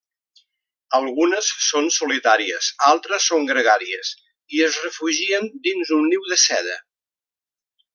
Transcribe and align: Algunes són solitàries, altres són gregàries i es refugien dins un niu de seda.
Algunes 0.99 1.49
són 1.65 1.89
solitàries, 1.97 2.71
altres 2.89 3.29
són 3.33 3.47
gregàries 3.53 4.13
i 4.57 4.67
es 4.71 4.83
refugien 4.89 5.49
dins 5.71 5.97
un 6.01 6.11
niu 6.13 6.31
de 6.35 6.43
seda. 6.49 6.85